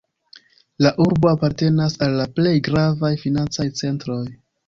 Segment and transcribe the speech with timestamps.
[0.85, 4.21] La urbo apartenas al la plej gravaj financaj centroj.